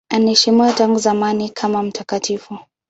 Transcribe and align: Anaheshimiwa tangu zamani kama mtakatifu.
Anaheshimiwa 0.09 0.73
tangu 0.73 0.97
zamani 0.99 1.49
kama 1.49 1.83
mtakatifu. 1.83 2.59